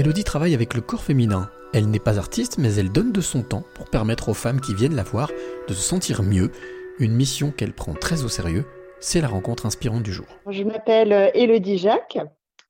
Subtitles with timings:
[0.00, 1.50] Elodie travaille avec le corps féminin.
[1.74, 4.74] Elle n'est pas artiste, mais elle donne de son temps pour permettre aux femmes qui
[4.74, 5.28] viennent la voir
[5.68, 6.52] de se sentir mieux.
[6.98, 8.64] Une mission qu'elle prend très au sérieux.
[8.98, 10.24] C'est la rencontre inspirante du jour.
[10.48, 12.18] Je m'appelle Elodie Jacques.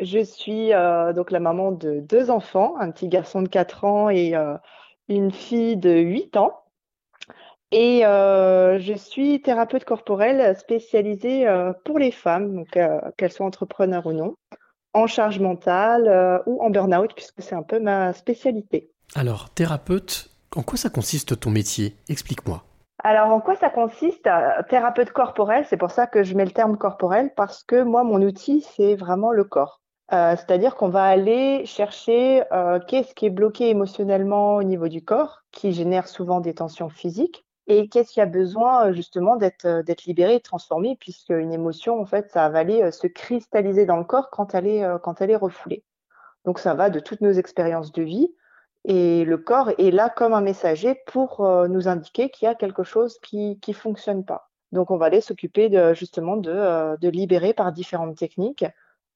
[0.00, 4.08] Je suis euh, donc la maman de deux enfants, un petit garçon de 4 ans
[4.08, 4.54] et euh,
[5.08, 6.60] une fille de 8 ans.
[7.72, 11.44] Et euh, je suis thérapeute corporelle spécialisée
[11.84, 14.36] pour les femmes, qu'elles soient entrepreneurs ou non,
[14.96, 18.90] en charge mentale ou en burn-out, puisque c'est un peu ma spécialité.
[19.14, 21.94] Alors, thérapeute, en quoi ça consiste ton métier?
[22.08, 22.62] Explique-moi.
[23.04, 24.28] Alors, en quoi ça consiste?
[24.68, 28.20] Thérapeute corporel, c'est pour ça que je mets le terme corporel, parce que moi, mon
[28.22, 29.80] outil, c'est vraiment le corps.
[30.12, 35.04] Euh, c'est-à-dire qu'on va aller chercher euh, qu'est-ce qui est bloqué émotionnellement au niveau du
[35.04, 39.82] corps, qui génère souvent des tensions physiques, et qu'est-ce qui a besoin euh, justement d'être
[39.82, 44.04] d'être libéré, transformé, puisque une émotion, en fait, ça va aller se cristalliser dans le
[44.04, 45.84] corps quand elle est refoulée.
[46.44, 48.28] Donc ça va de toutes nos expériences de vie,
[48.84, 52.84] et le corps est là comme un messager pour nous indiquer qu'il y a quelque
[52.84, 54.48] chose qui qui fonctionne pas.
[54.70, 58.64] Donc on va aller s'occuper justement de de libérer par différentes techniques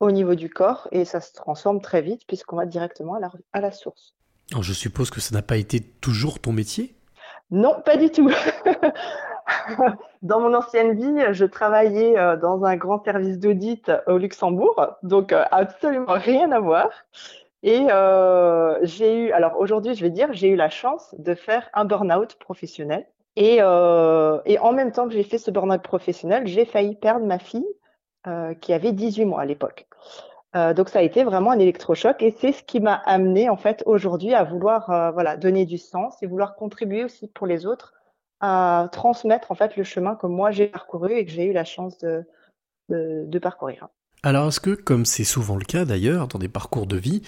[0.00, 3.30] au niveau du corps et ça se transforme très vite puisqu'on va directement à la,
[3.52, 4.14] à la source.
[4.50, 6.96] Alors je suppose que ça n'a pas été toujours ton métier?
[7.50, 8.30] Non, pas du tout.
[10.22, 15.32] dans mon ancienne vie, je travaillais euh, dans un grand service d'audit au Luxembourg, donc
[15.32, 16.90] euh, absolument rien à voir.
[17.62, 21.68] Et euh, j'ai eu, alors aujourd'hui, je vais dire, j'ai eu la chance de faire
[21.74, 23.06] un burn-out professionnel.
[23.36, 27.66] Et, en même temps que j'ai fait ce burn-out professionnel, j'ai failli perdre ma fille
[28.60, 29.86] qui avait 18 mois à l'époque.
[30.56, 33.56] Euh, donc ça a été vraiment un électrochoc et c'est ce qui m'a amené en
[33.56, 37.66] fait aujourd'hui à vouloir euh, voilà donner du sens et vouloir contribuer aussi pour les
[37.66, 37.94] autres
[38.40, 41.64] à transmettre en fait le chemin que moi j'ai parcouru et que j'ai eu la
[41.64, 42.24] chance de,
[42.88, 43.88] de, de parcourir.
[44.24, 47.22] Alors est-ce que, comme c'est souvent le cas d'ailleurs dans des parcours de vie,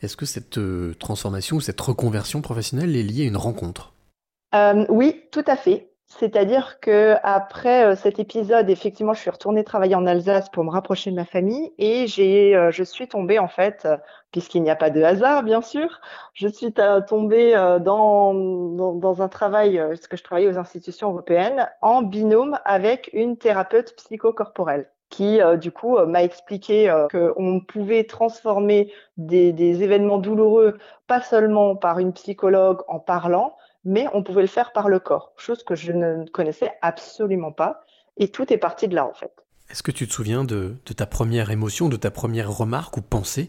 [0.00, 0.58] est-ce que cette
[0.98, 3.92] transformation ou cette reconversion professionnelle est liée à une rencontre?
[4.54, 5.93] Euh, Oui, tout à fait.
[6.18, 10.70] C'est-à-dire que après euh, cet épisode, effectivement, je suis retournée travailler en Alsace pour me
[10.70, 12.06] rapprocher de ma famille et
[12.54, 13.96] euh, je suis tombée en fait, euh,
[14.30, 16.00] puisqu'il n'y a pas de hasard, bien sûr,
[16.32, 16.72] je suis
[17.08, 23.36] tombée dans, un travail, parce que je travaillais aux institutions européennes, en binôme avec une
[23.36, 31.76] thérapeute psychocorporelle qui du coup m'a expliqué qu'on pouvait transformer des événements douloureux pas seulement
[31.76, 35.74] par une psychologue en parlant, mais on pouvait le faire par le corps, chose que
[35.74, 37.82] je ne connaissais absolument pas.
[38.16, 39.32] Et tout est parti de là, en fait.
[39.70, 43.48] Est-ce que tu te souviens de, ta première émotion, de ta première remarque ou pensée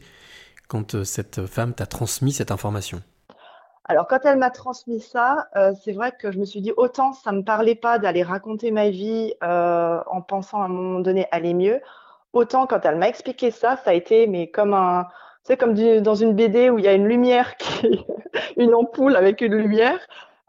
[0.68, 3.02] quand euh, cette femme t'a transmis cette information?
[3.84, 7.14] Alors, quand elle m'a transmis ça, euh, c'est vrai que je me suis dit, autant
[7.14, 11.00] ça ne me parlait pas d'aller raconter ma vie euh, en pensant à un moment
[11.02, 11.82] donné aller mieux,
[12.34, 15.06] autant quand elle m'a expliqué ça, ça a été mais comme un,
[15.44, 18.04] c'est comme dans une BD où il y a une lumière, qui,
[18.58, 20.00] une ampoule avec une lumière,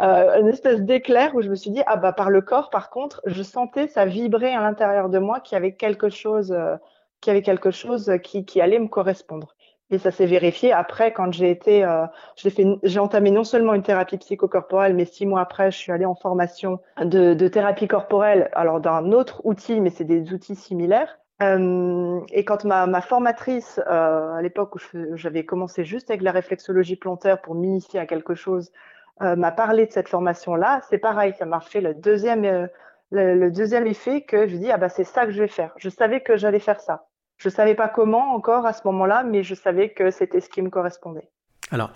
[0.03, 2.91] euh, une espèce d'éclair où je me suis dit ah bah par le corps par
[2.91, 6.77] contre je sentais ça vibrer à l'intérieur de moi qu'il y avait quelque chose euh,
[7.23, 9.57] qui avait quelque chose qui, allait me correspondre.
[9.89, 13.73] Et ça s'est vérifié après quand j'ai été euh, j'ai fait j'ai entamé non seulement
[13.73, 18.51] une thérapie psychocorporelle mais six mois après je suis allée en formation de, thérapie corporelle
[18.53, 21.19] alors d'un autre outil mais c'est des outils similaires.
[21.41, 24.79] Et quand ma, ma formatrice, à l'époque où
[25.17, 28.73] j'avais commencé juste avec la réflexologie plantaire pour m'initier à quelque chose,
[29.21, 32.67] m'a parlé de cette formation-là, c'est pareil, ça m'a fait le deuxième, euh,
[33.11, 35.73] le, deuxième effet que je dis ah bah c'est ça que je vais faire.
[35.79, 37.07] Je savais que j'allais faire ça.
[37.39, 40.63] Je savais pas comment encore à ce moment-là, mais je savais que c'était ce qui
[40.63, 41.31] me correspondait.
[41.71, 41.91] Alors,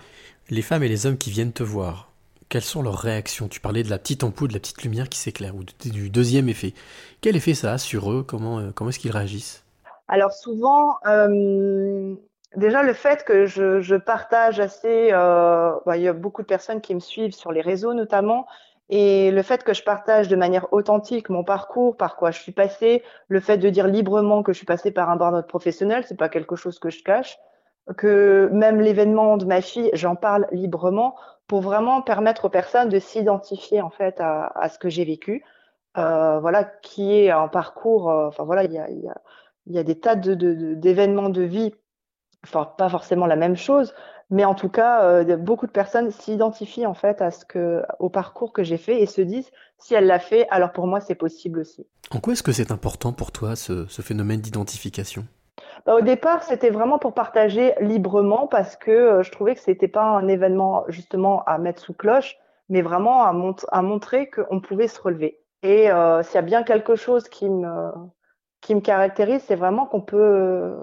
[0.49, 2.11] les femmes et les hommes qui viennent te voir,
[2.49, 3.47] quelles sont leurs réactions?
[3.47, 6.49] Tu parlais de la petite ampoule, de la petite lumière qui s'éclaire, ou du deuxième
[6.49, 6.73] effet.
[7.21, 8.23] Quel effet ça a sur eux?
[8.23, 9.63] Comment, euh, comment est-ce qu'ils réagissent?
[10.07, 12.15] Alors souvent, euh,
[12.55, 16.81] déjà le fait que je, partage assez, euh, bah, il y a beaucoup de personnes
[16.81, 18.45] qui me suivent sur les réseaux notamment,
[18.89, 22.51] et le fait que je partage de manière authentique mon parcours, par quoi je suis
[22.51, 26.17] passée, le fait de dire librement que je suis passée par un burn-out professionnel, c'est
[26.17, 27.37] pas quelque chose que je cache
[27.97, 31.15] que même l'événement de ma fille, j'en parle librement
[31.47, 35.43] pour vraiment permettre aux personnes de s'identifier en fait à, à ce que j'ai vécu.
[35.97, 38.09] Euh, voilà, qui est un parcours.
[38.09, 39.21] Euh, enfin voilà, il y a, y, a,
[39.67, 40.33] y a, des tas de,
[40.75, 41.75] d'événements de, de, vie.
[42.43, 43.93] Enfin, pas forcément la même chose,
[44.29, 48.09] mais en tout cas, euh, beaucoup de personnes s'identifient en fait à ce que, au
[48.09, 51.15] parcours que j'ai fait et se disent si elle l'a fait, alors pour moi c'est
[51.15, 51.85] possible aussi.
[52.09, 55.25] En quoi est-ce que c'est important pour toi ce, ce phénomène d'identification?
[55.85, 59.87] Bah, au départ, c'était vraiment pour partager librement parce que euh, je trouvais que c'était
[59.87, 62.37] pas un événement justement à mettre sous cloche,
[62.69, 63.33] mais vraiment à,
[63.71, 65.39] à montrer qu'on pouvait se relever.
[65.63, 67.91] Et euh, s'il y a bien quelque chose qui me
[68.61, 70.75] qui me caractérise, c'est vraiment qu'on peut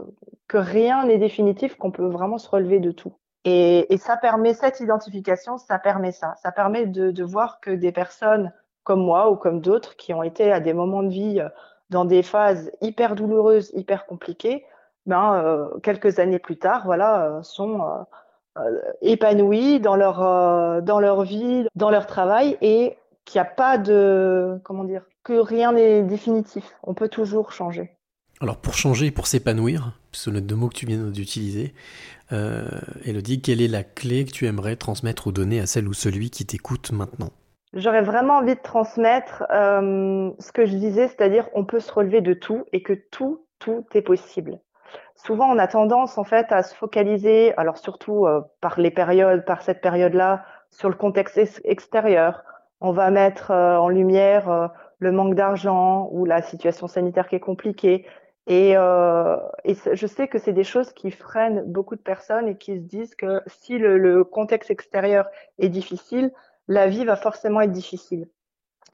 [0.48, 3.12] que rien n'est définitif, qu'on peut vraiment se relever de tout.
[3.44, 6.34] Et, ça permet, cette identification, ça permet ça.
[6.42, 8.52] Ça permet de, voir que des personnes
[8.84, 11.48] comme moi ou comme d'autres qui ont été à des moments de vie euh,
[11.90, 14.64] dans des phases hyper douloureuses, hyper compliquées,
[15.06, 17.80] ben, euh, quelques années plus tard, voilà, euh, sont
[19.02, 24.58] épanouis dans leur, dans leur vie, dans leur travail et qu'il n'y a pas de,
[24.64, 26.76] comment dire, que rien n'est définitif.
[26.82, 27.94] On peut toujours changer.
[28.40, 31.72] Alors pour changer, pour s'épanouir, ce sont les deux mots que tu viens d'utiliser,
[32.32, 32.66] euh,
[33.04, 36.30] Elodie, quelle est la clé que tu aimerais transmettre ou donner à celle ou celui
[36.30, 37.28] qui t'écoute maintenant?
[37.72, 42.20] J'aurais vraiment envie de transmettre euh, ce que je disais, c'est-à-dire on peut se relever
[42.20, 44.58] de tout et que tout, tout est possible.
[45.14, 49.44] Souvent, on a tendance en fait à se focaliser, alors surtout euh, par les périodes,
[49.44, 52.42] par cette période-là, sur le contexte extérieur.
[52.80, 58.06] On va mettre en lumière le manque d'argent ou la situation sanitaire qui est compliquée.
[58.48, 59.36] Et, euh,
[59.92, 63.14] je sais que c'est des choses qui freinent beaucoup de personnes et qui se disent
[63.14, 65.26] que si le, contexte extérieur
[65.58, 66.32] est difficile,
[66.66, 68.26] la vie va forcément être difficile.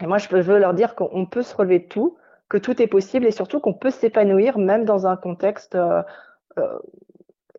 [0.03, 2.17] Et moi, je veux leur dire qu'on peut se relever de tout,
[2.49, 6.03] que tout est possible et surtout qu'on peut s'épanouir même dans un contexte euh,
[6.59, 6.79] euh,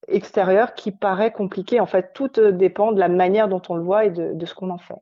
[0.09, 1.79] extérieur qui paraît compliqué.
[1.79, 4.69] En fait, tout dépend de la manière dont on le voit et de ce qu'on
[4.69, 5.01] en fait.